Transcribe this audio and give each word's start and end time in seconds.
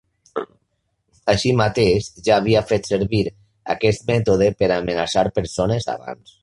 Així 1.33 1.51
mateix, 1.59 2.09
ja 2.29 2.33
havia 2.39 2.65
fet 2.73 2.91
servir 2.93 3.23
aquest 3.77 4.11
mètode 4.13 4.53
per 4.63 4.73
amenaçar 4.81 5.31
persones 5.41 5.91
abans. 5.99 6.39